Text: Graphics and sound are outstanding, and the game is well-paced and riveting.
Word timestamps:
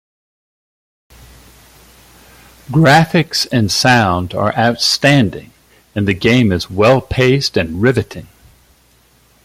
Graphics 2.71 3.45
and 3.51 3.71
sound 3.71 4.33
are 4.33 4.51
outstanding, 4.57 5.53
and 5.93 6.07
the 6.07 6.15
game 6.15 6.51
is 6.51 6.71
well-paced 6.71 7.55
and 7.55 7.83
riveting. 7.83 8.27